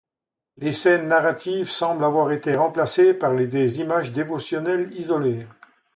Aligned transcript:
Les 0.57 0.71
scènes 0.73 1.07
narratives 1.07 1.69
semblent 1.69 2.03
avoir 2.03 2.31
été 2.31 2.55
remplacées 2.55 3.13
par 3.13 3.35
des 3.35 3.81
images 3.81 4.13
dévotionnelles 4.13 4.91
isolées. 4.95 5.45